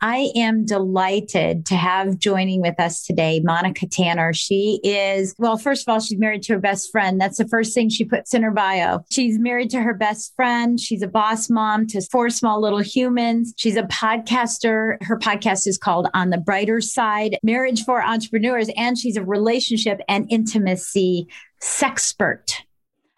[0.00, 4.32] I am delighted to have joining with us today Monica Tanner.
[4.34, 7.20] She is, well, first of all, she's married to her best friend.
[7.20, 9.04] That's the first thing she puts in her bio.
[9.10, 10.78] She's married to her best friend.
[10.78, 13.54] She's a boss mom to four small little humans.
[13.56, 15.02] She's a podcaster.
[15.02, 18.68] Her podcast is called On the Brighter Side Marriage for Entrepreneurs.
[18.76, 21.28] And she's a relationship and intimacy
[21.62, 22.65] sexpert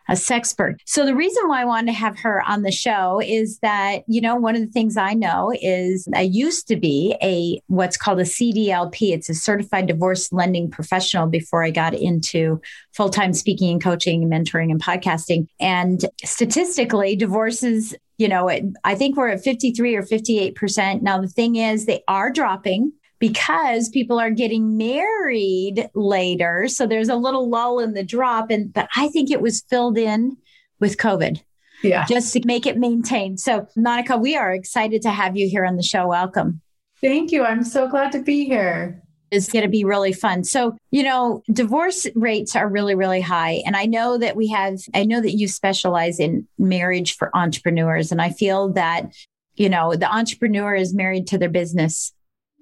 [0.08, 0.76] a sexpert.
[0.86, 4.20] So the reason why I wanted to have her on the show is that, you
[4.20, 8.20] know, one of the things I know is I used to be a what's called
[8.20, 9.12] a CDLP.
[9.12, 12.60] It's a certified divorce lending professional before I got into
[12.94, 15.46] full-time speaking and coaching and mentoring and podcasting.
[15.60, 18.50] And statistically, divorces you know,
[18.82, 21.02] I think we're at 53 or 58%.
[21.02, 26.68] Now, the thing is, they are dropping because people are getting married later.
[26.68, 28.50] So there's a little lull in the drop.
[28.50, 30.36] And but I think it was filled in
[30.80, 31.42] with COVID.
[31.82, 32.04] Yeah.
[32.06, 33.40] Just to make it maintained.
[33.40, 36.08] So Monica, we are excited to have you here on the show.
[36.08, 36.60] Welcome.
[37.00, 37.44] Thank you.
[37.44, 39.02] I'm so glad to be here.
[39.30, 40.42] It's going to be really fun.
[40.42, 43.62] So, you know, divorce rates are really, really high.
[43.66, 48.10] And I know that we have, I know that you specialize in marriage for entrepreneurs.
[48.10, 49.12] And I feel that,
[49.54, 52.12] you know, the entrepreneur is married to their business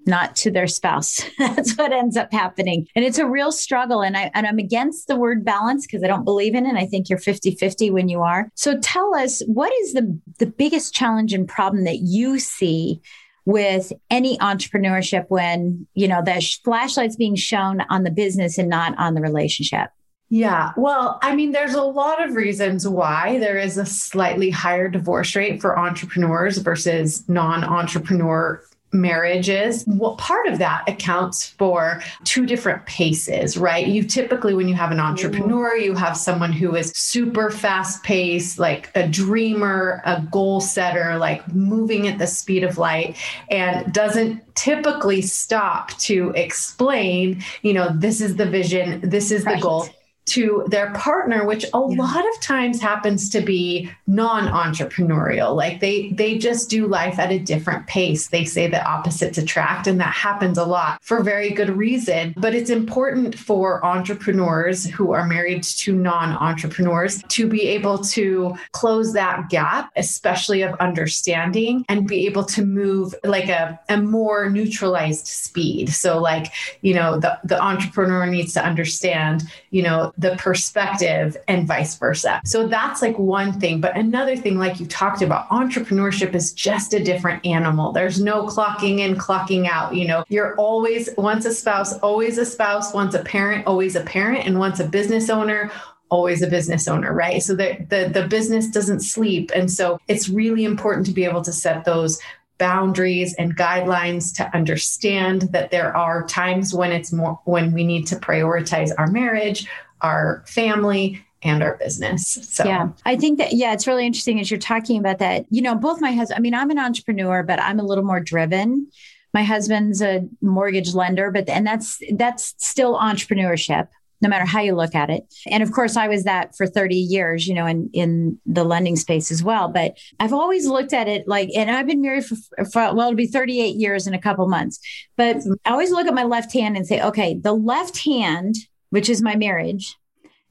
[0.06, 1.20] not to their spouse.
[1.38, 2.86] That's what ends up happening.
[2.94, 4.02] And it's a real struggle.
[4.02, 6.70] And I and I'm against the word balance because I don't believe in it.
[6.70, 8.50] And I think you're 50-50 when you are.
[8.54, 13.00] So tell us what is the the biggest challenge and problem that you see
[13.44, 18.98] with any entrepreneurship when, you know, the flashlight's being shown on the business and not
[18.98, 19.90] on the relationship?
[20.28, 20.72] Yeah.
[20.76, 25.36] Well, I mean, there's a lot of reasons why there is a slightly higher divorce
[25.36, 28.60] rate for entrepreneurs versus non entrepreneur
[29.00, 34.74] marriages what part of that accounts for two different paces right you typically when you
[34.74, 40.20] have an entrepreneur you have someone who is super fast paced like a dreamer a
[40.30, 43.16] goal setter like moving at the speed of light
[43.50, 49.56] and doesn't typically stop to explain you know this is the vision this is right.
[49.56, 49.86] the goal
[50.26, 51.97] to their partner which a yeah.
[51.97, 55.54] lot of times happens to be non-entrepreneurial.
[55.54, 58.28] Like they they just do life at a different pace.
[58.28, 62.34] They say that opposites attract and that happens a lot for very good reason.
[62.36, 69.12] But it's important for entrepreneurs who are married to non-entrepreneurs to be able to close
[69.12, 75.26] that gap especially of understanding and be able to move like a, a more neutralized
[75.26, 75.91] speed.
[75.91, 81.66] So like you know the, the entrepreneur needs to understand you know the perspective and
[81.66, 82.41] vice versa.
[82.44, 83.81] So that's like one thing.
[83.81, 87.93] But another thing, like you talked about, entrepreneurship is just a different animal.
[87.93, 89.94] There's no clocking in, clocking out.
[89.94, 94.03] You know, you're always once a spouse, always a spouse, once a parent, always a
[94.03, 95.71] parent, and once a business owner,
[96.09, 97.42] always a business owner, right?
[97.42, 99.51] So the, the the business doesn't sleep.
[99.54, 102.21] And so it's really important to be able to set those
[102.59, 108.07] boundaries and guidelines to understand that there are times when it's more when we need
[108.07, 109.69] to prioritize our marriage
[110.01, 112.27] our family and our business.
[112.51, 115.47] So yeah, I think that yeah, it's really interesting as you're talking about that.
[115.51, 116.39] You know, both my husband.
[116.39, 118.89] I mean, I'm an entrepreneur, but I'm a little more driven.
[119.33, 123.89] My husband's a mortgage lender, but and that's that's still entrepreneurship
[124.22, 125.33] no matter how you look at it.
[125.47, 128.97] And of course, I was that for 30 years, you know, in, in the lending
[128.97, 129.69] space as well.
[129.69, 133.15] But I've always looked at it like, and I've been married for, for well, it'll
[133.15, 134.81] be 38 years in a couple months.
[135.16, 138.54] But I always look at my left hand and say, okay, the left hand,
[138.91, 139.97] which is my marriage,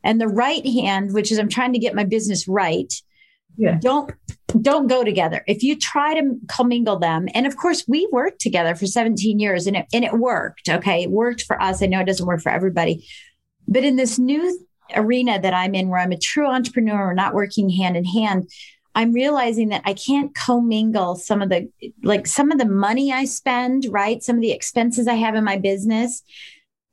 [0.03, 2.93] and the right hand, which is I'm trying to get my business right.
[3.57, 3.77] Yeah.
[3.81, 4.11] Don't
[4.61, 5.43] don't go together.
[5.47, 9.67] If you try to commingle them, and of course we worked together for 17 years
[9.67, 10.69] and it and it worked.
[10.69, 11.03] Okay.
[11.03, 11.81] It worked for us.
[11.81, 13.07] I know it doesn't work for everybody.
[13.67, 14.59] But in this new
[14.95, 18.49] arena that I'm in where I'm a true entrepreneur, not working hand in hand,
[18.93, 21.69] I'm realizing that I can't commingle some of the
[22.03, 24.23] like some of the money I spend, right?
[24.23, 26.23] Some of the expenses I have in my business.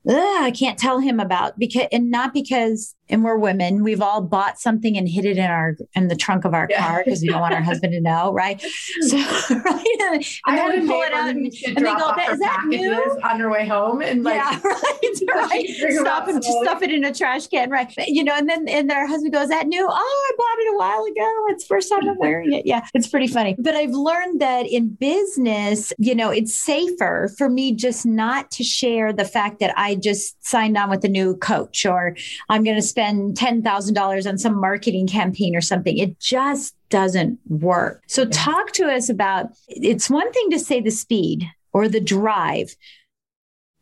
[0.09, 3.85] I can't tell him about because and not because and we're women.
[3.85, 6.89] We've all bought something and hid it in our in the trunk of our yeah.
[6.89, 8.65] car because we don't want our husband to know right?
[9.03, 9.17] So
[9.51, 9.87] right?
[10.01, 13.39] And, and then we pull it out and, and they go is that new on
[13.39, 15.93] their way home and like yeah right, right.
[15.93, 17.93] stop and stuff it in a trash can right?
[18.07, 20.79] You know and then and their husband goes that new oh I bought it a
[20.79, 21.47] while ago.
[21.49, 22.65] It's first time I'm wearing it.
[22.67, 23.57] Yeah it's pretty funny.
[23.59, 28.65] But I've learned that in business you know it's safer for me just not to
[28.65, 32.17] share the fact that I just signed on with a new coach or
[32.49, 35.99] I'm going to spend spend $10,000 on some marketing campaign or something.
[35.99, 38.03] It just doesn't work.
[38.07, 42.77] So, talk to us about it's one thing to say the speed or the drive,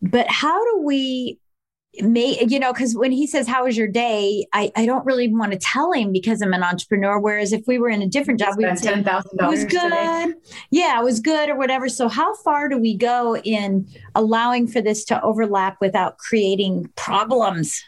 [0.00, 1.38] but how do we
[2.02, 5.26] may you know because when he says how was your day I, I don't really
[5.26, 8.38] want to tell him because i'm an entrepreneur whereas if we were in a different
[8.38, 10.32] job we would say $10000 it was good today.
[10.70, 14.80] yeah it was good or whatever so how far do we go in allowing for
[14.80, 17.82] this to overlap without creating problems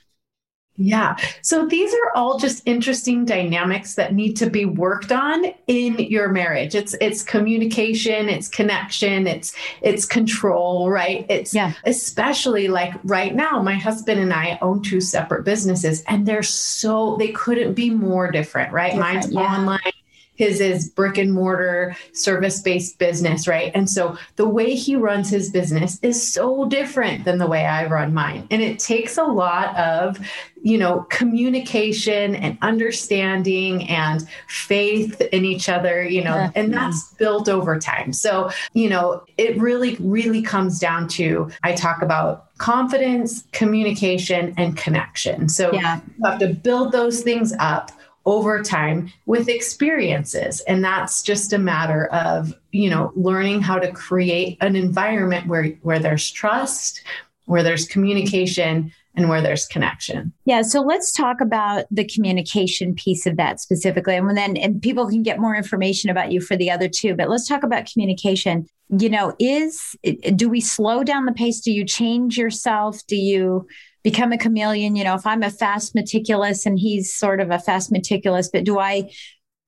[0.83, 1.17] yeah.
[1.43, 6.29] So these are all just interesting dynamics that need to be worked on in your
[6.29, 6.75] marriage.
[6.75, 11.25] It's it's communication, it's connection, it's it's control, right?
[11.29, 11.75] It's yeah.
[11.85, 17.17] especially like right now my husband and I own two separate businesses and they're so
[17.17, 18.93] they couldn't be more different, right?
[18.93, 19.41] Different, Mine's yeah.
[19.41, 19.93] online
[20.43, 23.71] his is brick and mortar service based business, right?
[23.77, 27.87] And so the way he runs his business is so different than the way I
[27.87, 28.49] run mine.
[28.51, 30.19] And it takes a lot of,
[30.61, 37.49] you know, communication and understanding and faith in each other, you know, and that's built
[37.49, 38.13] over time.
[38.13, 44.77] So, you know, it really, really comes down to I talk about confidence, communication, and
[44.77, 45.49] connection.
[45.49, 46.01] So yeah.
[46.19, 47.93] you have to build those things up
[48.25, 53.91] over time with experiences and that's just a matter of you know learning how to
[53.93, 57.03] create an environment where where there's trust
[57.47, 60.33] where there's communication and where there's connection.
[60.45, 64.17] Yeah, so let's talk about the communication piece of that specifically.
[64.17, 67.29] And then and people can get more information about you for the other two, but
[67.29, 68.67] let's talk about communication.
[68.89, 69.97] You know, is
[70.35, 71.61] do we slow down the pace?
[71.61, 73.07] Do you change yourself?
[73.07, 73.67] Do you
[74.03, 74.97] become a chameleon.
[74.97, 78.65] You know, if I'm a fast meticulous and he's sort of a fast meticulous, but
[78.65, 79.11] do I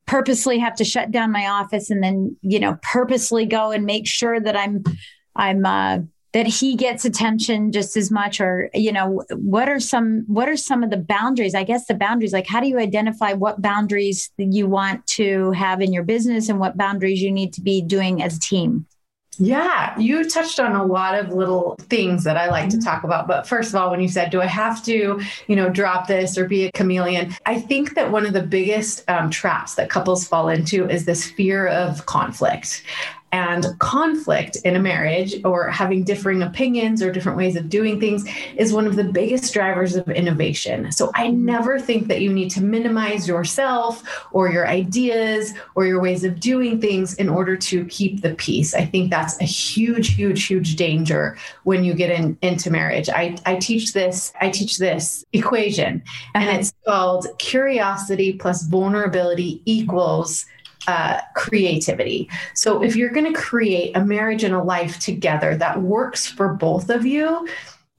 [0.06, 4.06] purposely have to shut down my office and then, you know, purposely go and make
[4.06, 4.84] sure that I'm,
[5.34, 5.98] I'm, uh,
[6.32, 8.40] that he gets attention just as much?
[8.40, 11.54] Or you know what are some what are some of the boundaries?
[11.54, 15.80] I guess the boundaries like how do you identify what boundaries you want to have
[15.80, 18.84] in your business and what boundaries you need to be doing as a team
[19.38, 22.84] yeah, you touched on a lot of little things that I like to mm-hmm.
[22.84, 23.26] talk about.
[23.26, 26.36] But first of all, when you said, do I have to, you know, drop this
[26.38, 27.34] or be a chameleon?
[27.46, 31.28] I think that one of the biggest um, traps that couples fall into is this
[31.30, 32.82] fear of conflict.
[33.34, 38.24] And conflict in a marriage or having differing opinions or different ways of doing things
[38.56, 40.92] is one of the biggest drivers of innovation.
[40.92, 41.44] So I mm-hmm.
[41.44, 46.38] never think that you need to minimize yourself or your ideas or your ways of
[46.38, 48.72] doing things in order to keep the peace.
[48.72, 53.08] I think that's a huge, huge, huge danger when you get in, into marriage.
[53.08, 56.04] I, I teach this, I teach this equation,
[56.36, 56.58] and uh-huh.
[56.60, 60.46] it's called curiosity plus vulnerability equals
[60.86, 62.28] uh, creativity.
[62.54, 66.54] So if you're going to create a marriage and a life together that works for
[66.54, 67.48] both of you,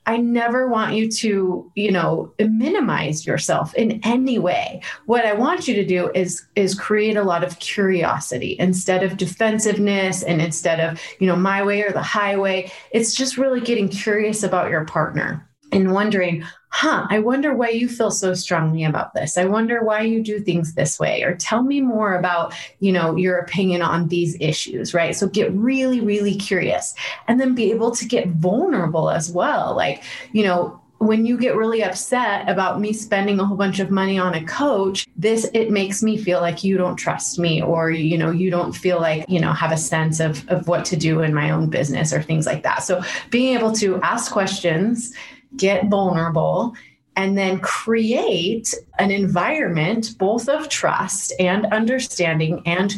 [0.08, 4.82] I never want you to, you know, minimize yourself in any way.
[5.08, 9.18] What I want you to do is is create a lot of curiosity instead of
[9.18, 12.72] defensiveness and instead of, you know, my way or the highway.
[12.92, 16.44] It's just really getting curious about your partner and wondering,
[16.76, 19.38] huh, I wonder why you feel so strongly about this.
[19.38, 23.16] I wonder why you do things this way or tell me more about, you know,
[23.16, 25.16] your opinion on these issues, right?
[25.16, 26.94] So get really really curious
[27.30, 29.74] and then be able to get vulnerable as well.
[29.74, 30.04] Like,
[30.34, 34.18] you know, when you get really upset about me spending a whole bunch of money
[34.18, 38.18] on a coach this it makes me feel like you don't trust me or you
[38.18, 41.22] know you don't feel like you know have a sense of of what to do
[41.22, 45.14] in my own business or things like that so being able to ask questions
[45.58, 46.76] get vulnerable
[47.18, 52.94] and then create an environment both of trust and understanding and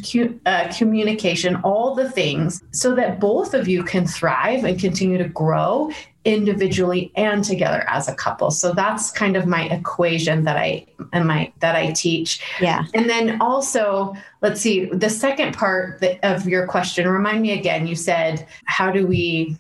[0.46, 5.30] uh, communication, all the things, so that both of you can thrive and continue to
[5.30, 5.92] grow
[6.26, 8.52] individually and together as a couple.
[8.52, 12.42] So that's kind of my equation that I and my that I teach.
[12.60, 12.86] Yeah.
[12.94, 17.88] And then also, let's see, the second part of your question, remind me again.
[17.88, 19.58] You said, how do we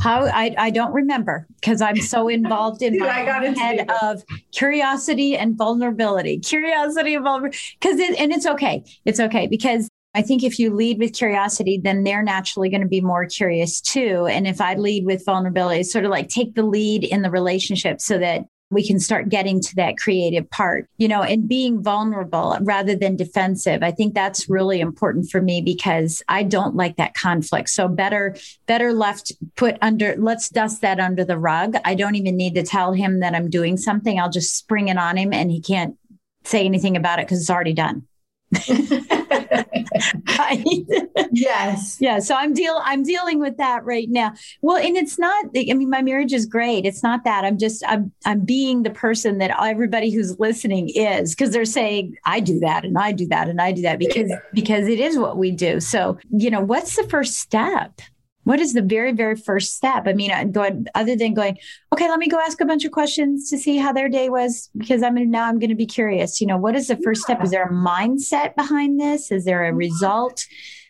[0.00, 3.12] how I, I don't remember because I'm so involved in my
[3.56, 6.38] head of curiosity and vulnerability.
[6.38, 7.58] Curiosity and vulnerability.
[7.80, 8.84] Because it, and it's okay.
[9.04, 12.88] It's okay because I think if you lead with curiosity, then they're naturally going to
[12.88, 14.26] be more curious too.
[14.26, 18.00] And if I lead with vulnerability, sort of like take the lead in the relationship
[18.00, 22.56] so that we can start getting to that creative part, you know, and being vulnerable
[22.62, 23.82] rather than defensive.
[23.82, 27.68] I think that's really important for me because I don't like that conflict.
[27.70, 28.36] So better,
[28.66, 31.74] better left put under, let's dust that under the rug.
[31.84, 34.18] I don't even need to tell him that I'm doing something.
[34.20, 35.96] I'll just spring it on him and he can't
[36.44, 38.06] say anything about it because it's already done.
[40.38, 40.64] Right?
[41.32, 41.98] Yes.
[42.00, 42.18] Yeah.
[42.18, 44.32] So I'm deal I'm dealing with that right now.
[44.62, 46.84] Well, and it's not I mean, my marriage is great.
[46.84, 47.44] It's not that.
[47.44, 52.16] I'm just I'm I'm being the person that everybody who's listening is because they're saying,
[52.24, 55.18] I do that and I do that and I do that because because it is
[55.18, 55.78] what we do.
[55.78, 58.00] So, you know, what's the first step?
[58.44, 60.06] What is the very very first step?
[60.06, 61.58] I mean uh, going other than going
[61.92, 64.70] okay let me go ask a bunch of questions to see how their day was
[64.76, 67.34] because i'm now i'm going to be curious you know what is the first yeah.
[67.34, 67.44] step?
[67.44, 69.30] Is there a mindset behind this?
[69.30, 70.46] Is there a result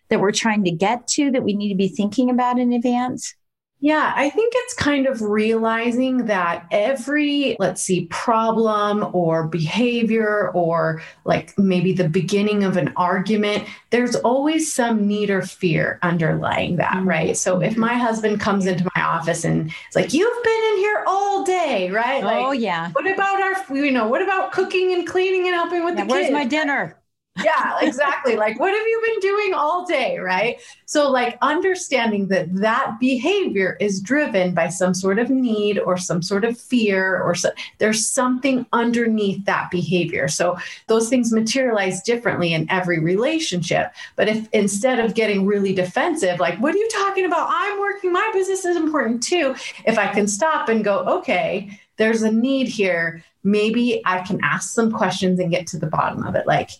[0.08, 3.34] that we're trying to get to that we need to be thinking about in advance
[3.82, 11.02] yeah, I think it's kind of realizing that every, let's see, problem or behavior or
[11.24, 16.92] like maybe the beginning of an argument, there's always some need or fear underlying that,
[16.92, 17.08] mm-hmm.
[17.08, 17.36] right?
[17.38, 21.04] So if my husband comes into my office and it's like, you've been in here
[21.06, 22.22] all day, right?
[22.22, 22.90] Like, oh, yeah.
[22.90, 26.10] What about our, you know, what about cooking and cleaning and helping with yeah, the
[26.10, 26.34] where's kids?
[26.34, 26.99] Where's my dinner?
[27.44, 28.36] Yeah, exactly.
[28.36, 30.18] like, what have you been doing all day?
[30.18, 30.60] Right.
[30.86, 36.22] So, like, understanding that that behavior is driven by some sort of need or some
[36.22, 40.28] sort of fear, or so, there's something underneath that behavior.
[40.28, 43.92] So, those things materialize differently in every relationship.
[44.16, 47.48] But if instead of getting really defensive, like, what are you talking about?
[47.50, 49.54] I'm working, my business is important too.
[49.86, 53.22] If I can stop and go, okay, there's a need here.
[53.44, 56.46] Maybe I can ask some questions and get to the bottom of it.
[56.46, 56.70] Like,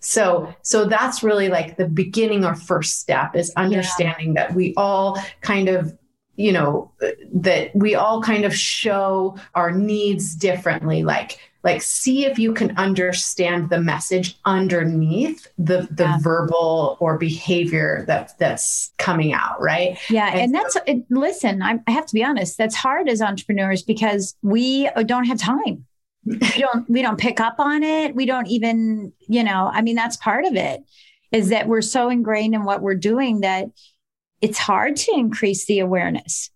[0.00, 4.46] so so that's really like the beginning or first step is understanding yeah.
[4.46, 5.96] that we all kind of
[6.36, 6.92] you know
[7.32, 12.76] that we all kind of show our needs differently like like see if you can
[12.76, 16.18] understand the message underneath the the yeah.
[16.20, 21.78] verbal or behavior that that's coming out right yeah and, and that's it, listen I,
[21.86, 25.86] I have to be honest that's hard as entrepreneurs because we don't have time
[26.26, 28.14] we don't we don't pick up on it.
[28.14, 30.82] We don't even you know i mean that's part of it
[31.32, 33.66] is that we're so ingrained in what we're doing that
[34.40, 36.50] it's hard to increase the awareness.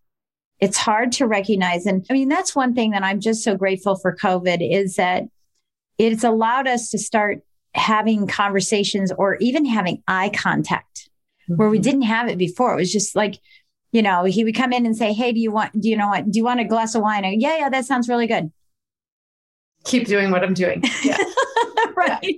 [0.61, 1.87] It's hard to recognize.
[1.87, 5.25] And i mean that's one thing that i'm just so grateful for covid is that
[5.99, 7.43] it's allowed us to start
[7.75, 11.09] having conversations or even having eye contact
[11.49, 11.57] mm-hmm.
[11.57, 11.83] where we mm-hmm.
[11.83, 12.73] didn't have it before.
[12.73, 13.39] It was just like
[13.93, 16.09] you know he would come in and say hey do you want do you know
[16.09, 17.25] what do you want a glass of wine?
[17.41, 18.50] Yeah yeah that sounds really good
[19.85, 20.83] keep doing what I'm doing.
[21.03, 21.17] Yeah.
[21.97, 22.19] right.
[22.23, 22.33] Yeah.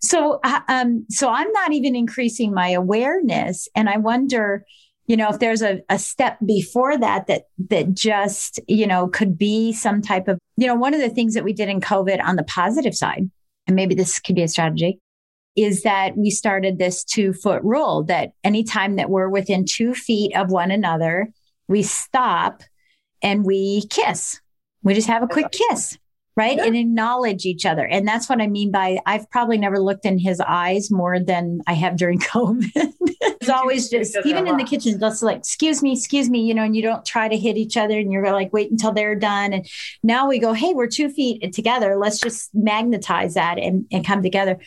[0.00, 4.64] So, uh, um, so I'm not even increasing my awareness, and I wonder,
[5.06, 9.38] you know, if there's a, a step before that that that just you know could
[9.38, 12.22] be some type of you know one of the things that we did in COVID
[12.22, 13.30] on the positive side,
[13.66, 15.00] and maybe this could be a strategy.
[15.56, 20.34] Is that we started this two foot rule that anytime that we're within two feet
[20.36, 21.28] of one another,
[21.68, 22.62] we stop
[23.22, 24.40] and we kiss.
[24.82, 25.98] We just have a quick kiss
[26.36, 26.64] right yeah.
[26.64, 30.18] and acknowledge each other and that's what i mean by i've probably never looked in
[30.18, 32.70] his eyes more than i have during covid
[33.20, 36.64] it's always just even in the kitchen just like excuse me excuse me you know
[36.64, 39.52] and you don't try to hit each other and you're like wait until they're done
[39.52, 39.68] and
[40.02, 44.22] now we go hey we're two feet together let's just magnetize that and, and come
[44.22, 44.58] together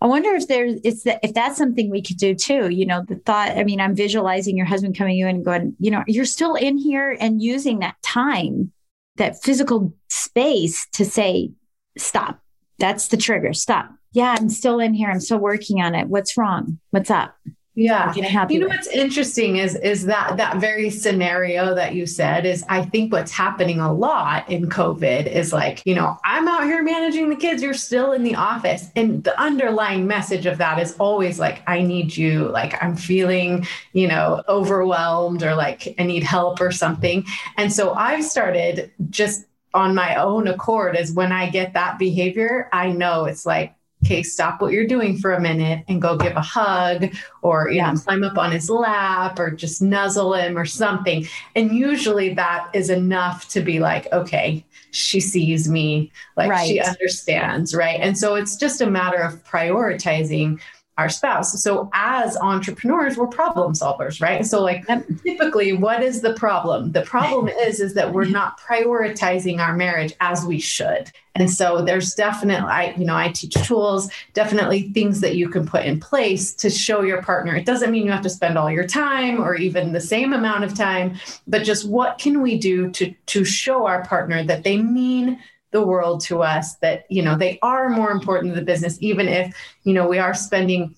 [0.00, 2.68] I wonder if there's it's that if that's something we could do too.
[2.68, 3.56] You know, the thought.
[3.56, 5.76] I mean, I'm visualizing your husband coming in and going.
[5.78, 8.70] You know, you're still in here and using that time
[9.16, 9.94] that physical
[10.34, 11.52] space to say,
[11.96, 12.40] stop.
[12.80, 13.52] That's the trigger.
[13.52, 13.90] Stop.
[14.12, 15.08] Yeah, I'm still in here.
[15.08, 16.08] I'm still working on it.
[16.08, 16.80] What's wrong?
[16.90, 17.36] What's up?
[17.76, 18.14] Yeah.
[18.14, 18.76] You know with?
[18.76, 23.32] what's interesting is is that that very scenario that you said is I think what's
[23.32, 27.64] happening a lot in COVID is like, you know, I'm out here managing the kids,
[27.64, 28.90] you're still in the office.
[28.94, 33.66] And the underlying message of that is always like, I need you, like I'm feeling,
[33.92, 37.24] you know, overwhelmed or like I need help or something.
[37.56, 42.68] And so I've started just on my own accord is when I get that behavior,
[42.72, 46.36] I know it's like, okay, stop what you're doing for a minute and go give
[46.36, 47.06] a hug
[47.42, 47.92] or, you yeah.
[47.92, 51.26] know, climb up on his lap or just nuzzle him or something.
[51.56, 56.68] And usually that is enough to be like, okay, she sees me, like right.
[56.68, 57.98] she understands, right?
[58.00, 60.60] And so it's just a matter of prioritizing
[60.96, 61.60] our spouse.
[61.60, 64.46] So as entrepreneurs, we're problem solvers, right?
[64.46, 64.86] So like
[65.24, 66.92] typically what is the problem?
[66.92, 71.10] The problem is is that we're not prioritizing our marriage as we should.
[71.34, 75.66] And so there's definitely I you know, I teach tools, definitely things that you can
[75.66, 77.56] put in place to show your partner.
[77.56, 80.62] It doesn't mean you have to spend all your time or even the same amount
[80.62, 81.16] of time,
[81.48, 85.40] but just what can we do to to show our partner that they mean
[85.74, 89.26] the world to us that you know they are more important to the business even
[89.26, 90.94] if you know we are spending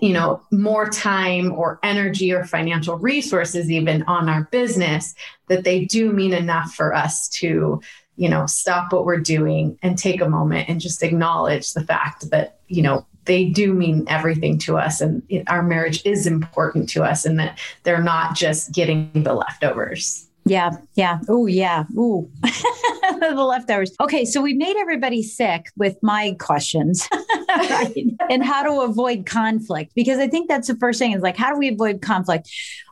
[0.00, 5.14] you know more time or energy or financial resources even on our business
[5.48, 7.78] that they do mean enough for us to
[8.16, 12.30] you know stop what we're doing and take a moment and just acknowledge the fact
[12.30, 17.04] that you know they do mean everything to us and our marriage is important to
[17.04, 21.18] us and that they're not just getting the leftovers yeah, yeah.
[21.28, 21.84] Oh, yeah.
[21.98, 23.92] Ooh, the leftovers.
[24.00, 27.08] Okay, so we made everybody sick with my questions,
[27.48, 28.06] right?
[28.30, 31.52] and how to avoid conflict because I think that's the first thing is like how
[31.52, 32.48] do we avoid conflict?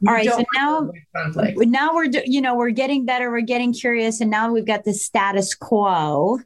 [0.07, 0.91] All right, so now
[1.57, 4.93] now we're you know we're getting better, we're getting curious, and now we've got the
[4.93, 6.41] status quo.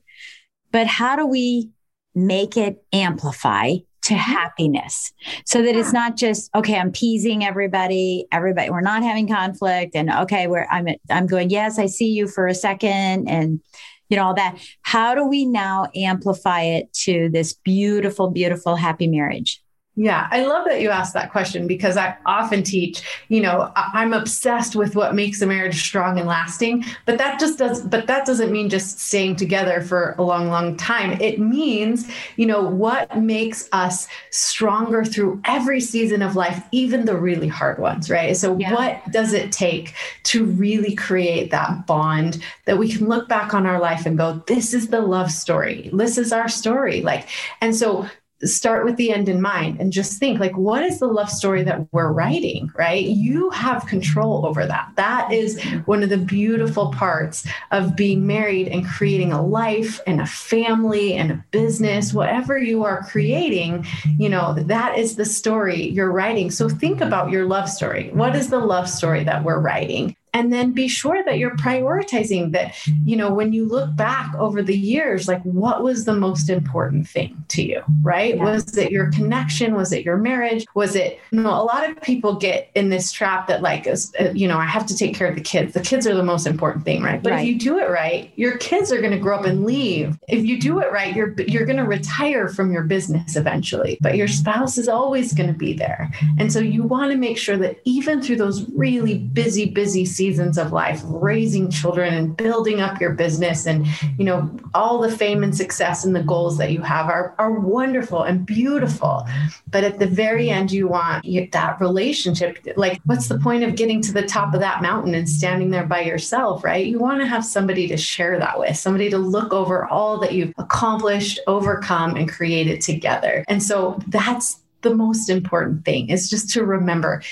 [0.73, 1.71] But how do we
[2.15, 3.77] make it amplify
[4.09, 4.33] to mm-hmm.
[4.33, 5.13] happiness.
[5.47, 10.11] So that it's not just okay i'm teasing everybody everybody we're not having conflict and
[10.11, 13.61] okay we're i'm i'm going yes i see you for a second and
[14.09, 14.59] you know all that.
[14.83, 19.63] How do we now amplify it to this beautiful beautiful happy marriage
[19.99, 24.13] yeah, I love that you asked that question because I often teach, you know, I'm
[24.13, 28.25] obsessed with what makes a marriage strong and lasting, but that just does but that
[28.25, 31.21] doesn't mean just staying together for a long long time.
[31.21, 37.17] It means, you know, what makes us stronger through every season of life, even the
[37.17, 38.37] really hard ones, right?
[38.37, 38.73] So yeah.
[38.73, 43.67] what does it take to really create that bond that we can look back on
[43.67, 45.91] our life and go, this is the love story.
[45.93, 47.01] This is our story.
[47.01, 47.29] Like
[47.61, 48.09] and so
[48.45, 51.63] start with the end in mind and just think like what is the love story
[51.63, 53.05] that we're writing right?
[53.05, 54.91] You have control over that.
[54.97, 60.21] That is one of the beautiful parts of being married and creating a life and
[60.21, 63.87] a family and a business whatever you are creating
[64.19, 66.51] you know that is the story you're writing.
[66.51, 68.11] So think about your love story.
[68.13, 72.53] What is the love story that we're writing and then be sure that you're prioritizing
[72.53, 72.75] that
[73.05, 77.09] you know when you look back over the years like what was the most important
[77.09, 78.37] thing to you right?
[78.37, 78.45] Yeah.
[78.45, 79.75] was it your connection?
[79.75, 80.65] Was it your marriage?
[80.75, 83.97] Was it you know a lot of people get in this trap that like uh,
[84.33, 85.75] you know i have to take care of the kids.
[85.75, 87.21] The kids are the most important thing right?
[87.23, 87.41] But right.
[87.41, 90.17] if you do it right your kids are going to grow up and leave.
[90.29, 94.17] If you do it right you're you're going to retire from your business eventually but
[94.17, 96.11] your spouse is always going to be there.
[96.39, 100.28] And so you want to make sure that even through those really busy busy seasons
[100.59, 103.87] of life, raising children and building up your business and,
[104.19, 107.53] you know, all the fame and success and the goals that you have are, are
[107.53, 109.27] wonderful and beautiful.
[109.71, 112.59] But at the very end, you want that relationship.
[112.77, 115.87] Like, what's the point of getting to the top of that mountain and standing there
[115.87, 116.85] by yourself, right?
[116.85, 120.33] You want to have somebody to share that with, somebody to look over all that
[120.33, 123.45] you've accomplished, overcome, and created together.
[123.49, 127.23] And so that's the most important thing is just to remember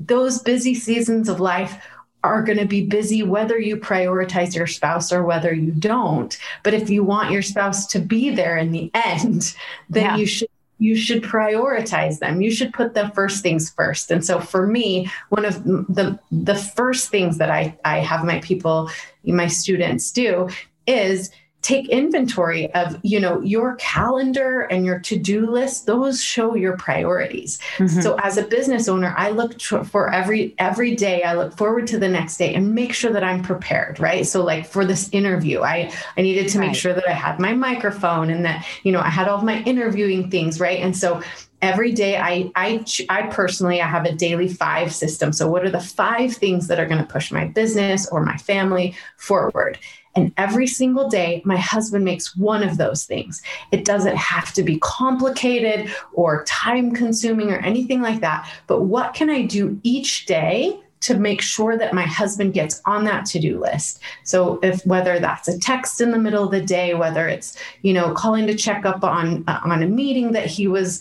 [0.00, 1.84] those busy seasons of life
[2.24, 6.36] are going to be busy whether you prioritize your spouse or whether you don't.
[6.64, 9.54] But if you want your spouse to be there in the end
[9.88, 10.16] then yeah.
[10.16, 10.48] you should
[10.80, 12.40] you should prioritize them.
[12.40, 14.12] You should put the first things first.
[14.12, 18.40] And so for me one of the the first things that i i have my
[18.40, 18.90] people
[19.24, 20.48] my students do
[20.86, 21.30] is
[21.68, 25.84] take inventory of you know your calendar and your to-do list.
[25.84, 27.58] Those show your priorities.
[27.76, 28.00] Mm-hmm.
[28.00, 31.98] so as a business owner i look for every every day i look forward to
[31.98, 34.26] the next day and make sure that i'm prepared right?
[34.26, 36.68] So like for this interview i i needed to right.
[36.68, 39.44] make sure that i had my microphone and that you know i had all of
[39.44, 40.80] my interviewing things right?
[40.80, 41.22] And so
[41.60, 45.32] every day I, I i personally i have a daily five system.
[45.32, 48.38] So what are the five things that are going to push my business or my
[48.38, 49.78] family forward
[50.18, 53.40] and every single day, my husband makes one of those things.
[53.70, 58.50] It doesn't have to be complicated or time consuming or anything like that.
[58.66, 63.04] But what can I do each day to make sure that my husband gets on
[63.04, 64.00] that to-do list.
[64.24, 67.92] So if whether that's a text in the middle of the day, whether it's, you
[67.92, 71.00] know, calling to check up on uh, on a meeting that he was,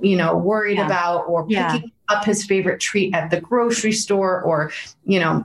[0.00, 0.86] you know, worried yeah.
[0.86, 1.80] about or picking yeah.
[2.16, 4.70] up his favorite treat at the grocery store or,
[5.04, 5.44] you know,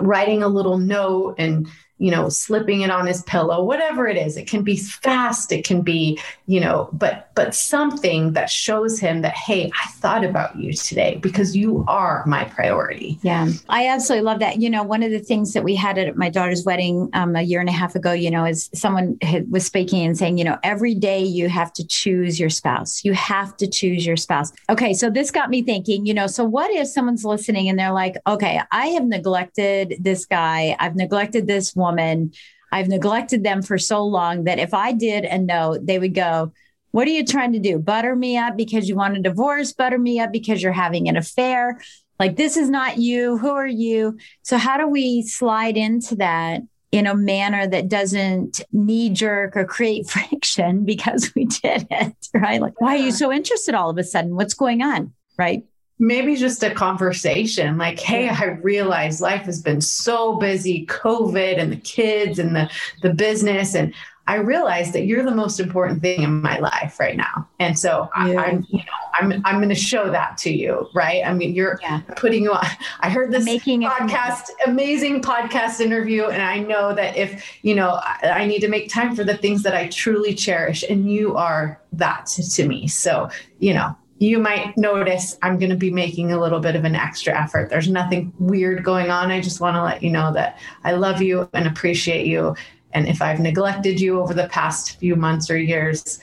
[0.00, 1.68] writing a little note and
[2.00, 4.38] you know, slipping it on his pillow, whatever it is.
[4.38, 9.20] It can be fast, it can be, you know, but but something that shows him
[9.20, 13.18] that hey, I thought about you today because you are my priority.
[13.20, 13.50] Yeah.
[13.68, 14.60] I absolutely love that.
[14.60, 17.42] You know, one of the things that we had at my daughter's wedding um, a
[17.42, 19.18] year and a half ago, you know, is someone
[19.50, 23.04] was speaking and saying, you know, every day you have to choose your spouse.
[23.04, 24.52] You have to choose your spouse.
[24.70, 27.92] Okay, so this got me thinking, you know, so what if someone's listening and they're
[27.92, 32.32] like, okay, I have neglected this guy, I've neglected this woman woman.
[32.72, 36.52] I've neglected them for so long that if I did a note, they would go,
[36.92, 37.78] What are you trying to do?
[37.78, 39.72] Butter me up because you want a divorce?
[39.72, 41.80] Butter me up because you're having an affair?
[42.18, 43.38] Like, this is not you.
[43.38, 44.18] Who are you?
[44.42, 49.64] So, how do we slide into that in a manner that doesn't knee jerk or
[49.64, 52.60] create friction because we did it, right?
[52.60, 54.36] Like, why are you so interested all of a sudden?
[54.36, 55.12] What's going on?
[55.38, 55.64] Right
[56.00, 61.70] maybe just a conversation like hey i realize life has been so busy covid and
[61.70, 62.68] the kids and the
[63.02, 63.92] the business and
[64.26, 68.08] i realize that you're the most important thing in my life right now and so
[68.16, 68.40] yeah.
[68.40, 71.54] I, am you know i'm i'm going to show that to you right i mean
[71.54, 72.00] you're yeah.
[72.16, 72.64] putting you on
[73.00, 78.00] i heard this Making podcast amazing podcast interview and i know that if you know
[78.02, 81.36] I, I need to make time for the things that i truly cherish and you
[81.36, 85.90] are that to, to me so you know you might notice I'm going to be
[85.90, 87.70] making a little bit of an extra effort.
[87.70, 89.30] There's nothing weird going on.
[89.30, 92.54] I just want to let you know that I love you and appreciate you.
[92.92, 96.20] And if I've neglected you over the past few months or years,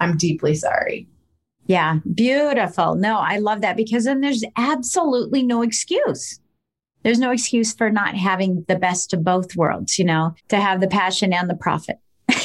[0.00, 1.08] I'm deeply sorry.
[1.66, 2.94] Yeah, beautiful.
[2.94, 6.38] No, I love that because then there's absolutely no excuse.
[7.02, 10.80] There's no excuse for not having the best of both worlds, you know, to have
[10.80, 11.98] the passion and the profit.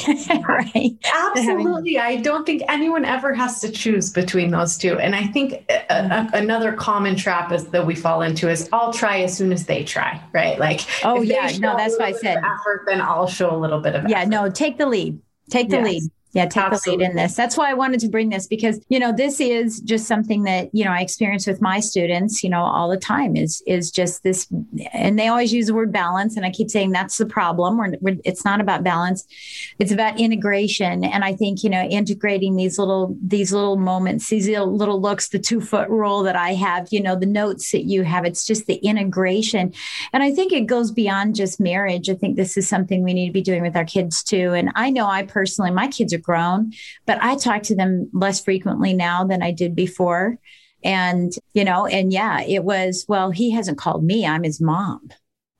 [0.48, 0.96] right.
[1.14, 1.98] Absolutely.
[1.98, 4.98] I don't think anyone ever has to choose between those two.
[4.98, 8.92] And I think a, a, another common trap is that we fall into is I'll
[8.92, 10.58] try as soon as they try, right?
[10.58, 12.38] Like, oh, yeah, no, that's what I said.
[12.38, 14.28] Effort, then I'll show a little bit of Yeah, effort.
[14.28, 15.18] no, take the lead.
[15.50, 15.84] Take the yes.
[15.84, 16.02] lead.
[16.36, 17.06] Yeah, take Absolutely.
[17.06, 17.34] the lead in this.
[17.34, 20.68] That's why I wanted to bring this because, you know, this is just something that,
[20.74, 24.22] you know, I experience with my students, you know, all the time is is just
[24.22, 24.46] this
[24.92, 27.78] and they always use the word balance and I keep saying that's the problem.
[27.78, 29.26] We're, we're, it's not about balance.
[29.78, 34.46] It's about integration and I think, you know, integrating these little these little moments, these
[34.46, 38.26] little, looks, the 2-foot rule that I have, you know, the notes that you have,
[38.26, 39.72] it's just the integration.
[40.12, 42.10] And I think it goes beyond just marriage.
[42.10, 44.52] I think this is something we need to be doing with our kids too.
[44.52, 46.72] And I know I personally my kids are grown,
[47.06, 50.38] but I talk to them less frequently now than I did before.
[50.84, 54.26] And, you know, and yeah, it was, well, he hasn't called me.
[54.26, 55.08] I'm his mom.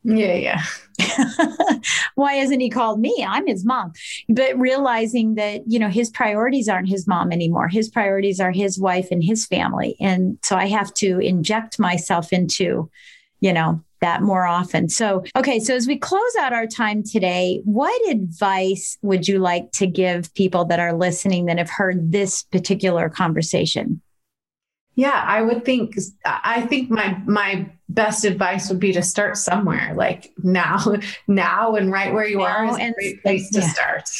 [0.04, 0.62] Yeah, yeah.
[2.14, 3.26] Why hasn't he called me?
[3.26, 3.92] I'm his mom.
[4.28, 7.66] But realizing that, you know, his priorities aren't his mom anymore.
[7.66, 9.96] His priorities are his wife and his family.
[9.98, 12.88] And so I have to inject myself into,
[13.40, 14.88] you know, that more often.
[14.88, 19.72] So, okay, so as we close out our time today, what advice would you like
[19.72, 24.02] to give people that are listening that have heard this particular conversation?
[24.94, 25.94] Yeah, I would think
[26.24, 30.96] I think my my best advice would be to start somewhere, like now,
[31.26, 33.68] now and right where you now are is a great place to yeah.
[33.68, 34.10] start.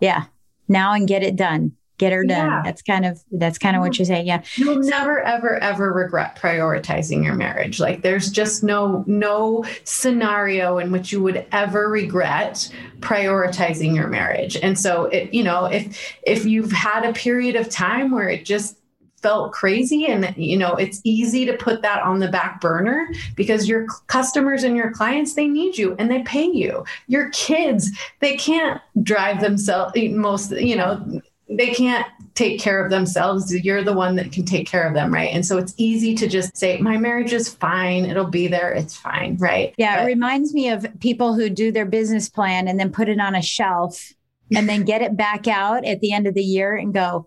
[0.00, 0.24] Yeah,
[0.68, 2.46] now and get it done get her done.
[2.46, 2.62] Yeah.
[2.64, 4.26] That's kind of that's kind of what you're saying.
[4.26, 4.42] Yeah.
[4.56, 7.80] You'll never ever ever regret prioritizing your marriage.
[7.80, 14.56] Like there's just no no scenario in which you would ever regret prioritizing your marriage.
[14.56, 18.44] And so it you know, if if you've had a period of time where it
[18.44, 18.76] just
[19.22, 23.68] felt crazy and you know it's easy to put that on the back burner because
[23.68, 28.36] your customers and your clients they need you and they pay you your kids they
[28.36, 33.54] can't drive themselves most you know they can't take care of themselves.
[33.54, 35.32] You're the one that can take care of them, right?
[35.32, 38.04] And so it's easy to just say, my marriage is fine.
[38.04, 38.72] It'll be there.
[38.72, 39.72] It's fine, right?
[39.78, 39.96] Yeah.
[39.96, 43.20] But- it reminds me of people who do their business plan and then put it
[43.20, 44.12] on a shelf
[44.54, 47.26] and then get it back out at the end of the year and go,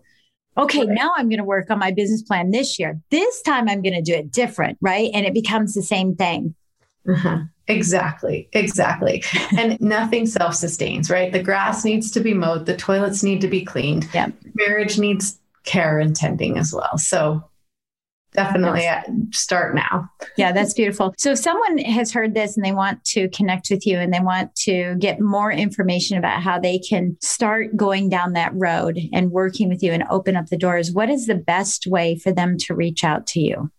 [0.56, 3.00] okay, now I'm going to work on my business plan this year.
[3.10, 5.10] This time I'm going to do it different, right?
[5.14, 6.54] And it becomes the same thing.
[7.08, 7.38] Uh-huh.
[7.68, 9.22] Exactly, exactly.
[9.56, 11.32] and nothing self sustains, right?
[11.32, 14.08] The grass needs to be mowed, the toilets need to be cleaned.
[14.12, 14.30] Yeah.
[14.54, 16.98] Marriage needs care and tending as well.
[16.98, 17.44] So
[18.32, 19.08] definitely yes.
[19.32, 20.08] start now.
[20.36, 21.14] yeah, that's beautiful.
[21.18, 24.20] So if someone has heard this and they want to connect with you and they
[24.20, 29.30] want to get more information about how they can start going down that road and
[29.30, 32.56] working with you and open up the doors, what is the best way for them
[32.58, 33.70] to reach out to you?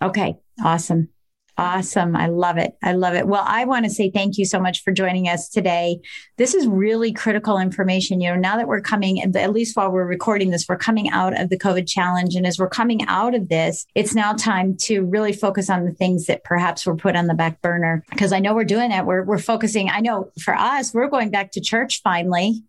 [0.00, 1.10] Okay, awesome.
[1.58, 2.14] Awesome.
[2.14, 2.74] I love it.
[2.84, 3.26] I love it.
[3.26, 5.98] Well, I want to say thank you so much for joining us today.
[6.36, 8.20] This is really critical information.
[8.20, 11.38] You know, now that we're coming, at least while we're recording this, we're coming out
[11.38, 12.36] of the COVID challenge.
[12.36, 15.90] And as we're coming out of this, it's now time to really focus on the
[15.90, 18.04] things that perhaps were put on the back burner.
[18.10, 19.04] Because I know we're doing it.
[19.04, 19.90] We're, we're focusing.
[19.90, 22.62] I know for us, we're going back to church finally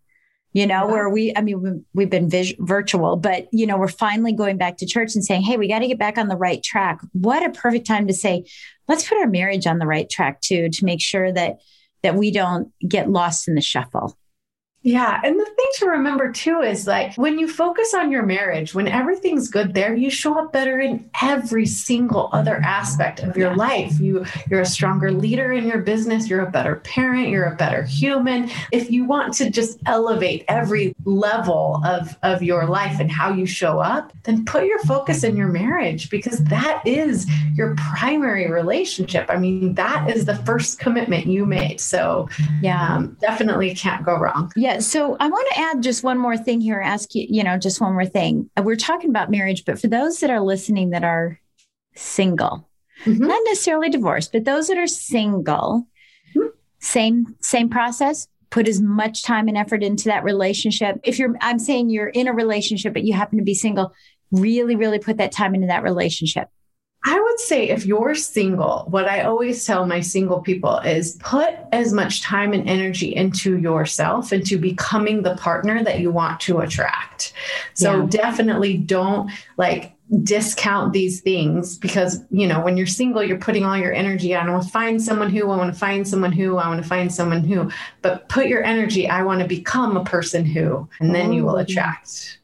[0.52, 4.32] you know, where we, I mean, we've been vis- virtual, but, you know, we're finally
[4.32, 6.62] going back to church and saying, hey, we got to get back on the right
[6.62, 7.00] track.
[7.12, 8.44] What a perfect time to say,
[8.88, 11.58] let's put our marriage on the right track too, to make sure that,
[12.02, 14.16] that we don't get lost in the shuffle.
[14.82, 15.20] Yeah.
[15.22, 18.88] And the thing to remember too is like when you focus on your marriage, when
[18.88, 23.56] everything's good there, you show up better in every single other aspect of your yeah.
[23.56, 24.00] life.
[24.00, 27.82] You you're a stronger leader in your business, you're a better parent, you're a better
[27.82, 28.50] human.
[28.72, 33.44] If you want to just elevate every level of, of your life and how you
[33.44, 39.26] show up, then put your focus in your marriage because that is your primary relationship.
[39.28, 41.80] I mean, that is the first commitment you made.
[41.82, 42.30] So
[42.62, 44.50] yeah, um, definitely can't go wrong.
[44.56, 44.69] Yeah.
[44.78, 47.80] So I want to add just one more thing here, ask you, you know, just
[47.80, 48.48] one more thing.
[48.62, 51.40] We're talking about marriage, but for those that are listening that are
[51.96, 52.68] single,
[53.04, 53.26] mm-hmm.
[53.26, 55.86] not necessarily divorced, but those that are single,
[56.36, 56.48] mm-hmm.
[56.78, 58.28] same, same process.
[58.50, 60.98] Put as much time and effort into that relationship.
[61.04, 63.94] If you're, I'm saying you're in a relationship, but you happen to be single,
[64.32, 66.48] really, really put that time into that relationship.
[67.04, 71.54] I would say if you're single, what I always tell my single people is put
[71.72, 76.58] as much time and energy into yourself, into becoming the partner that you want to
[76.58, 77.32] attract.
[77.72, 78.06] So yeah.
[78.06, 83.78] definitely don't like discount these things because you know when you're single you're putting all
[83.78, 86.56] your energy on I want to find someone who I want to find someone who
[86.56, 87.70] I want to find someone who
[88.02, 91.54] but put your energy I want to become a person who and then you will
[91.54, 91.58] oh.
[91.58, 92.39] attract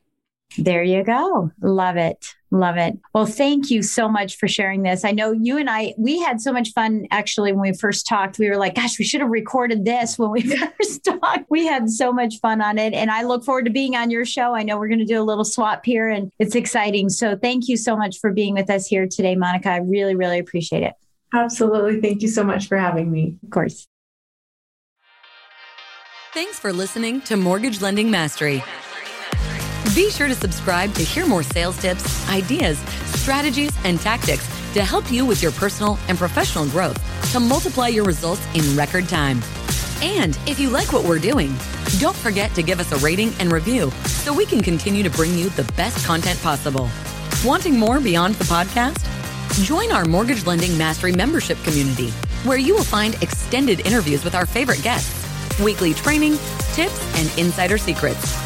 [0.56, 1.50] there you go.
[1.60, 2.34] Love it.
[2.50, 2.98] Love it.
[3.12, 5.04] Well, thank you so much for sharing this.
[5.04, 8.38] I know you and I, we had so much fun actually when we first talked.
[8.38, 10.42] We were like, gosh, we should have recorded this when we
[10.80, 11.46] first talked.
[11.50, 12.94] We had so much fun on it.
[12.94, 14.54] And I look forward to being on your show.
[14.54, 17.08] I know we're going to do a little swap here and it's exciting.
[17.08, 19.70] So thank you so much for being with us here today, Monica.
[19.70, 20.94] I really, really appreciate it.
[21.34, 22.00] Absolutely.
[22.00, 23.38] Thank you so much for having me.
[23.42, 23.88] Of course.
[26.32, 28.62] Thanks for listening to Mortgage Lending Mastery.
[29.94, 32.78] Be sure to subscribe to hear more sales tips, ideas,
[33.20, 36.98] strategies, and tactics to help you with your personal and professional growth
[37.32, 39.40] to multiply your results in record time.
[40.02, 41.54] And if you like what we're doing,
[41.98, 45.38] don't forget to give us a rating and review so we can continue to bring
[45.38, 46.90] you the best content possible.
[47.44, 49.02] Wanting more beyond the podcast?
[49.64, 52.10] Join our Mortgage Lending Mastery membership community,
[52.44, 56.32] where you will find extended interviews with our favorite guests, weekly training,
[56.74, 58.45] tips, and insider secrets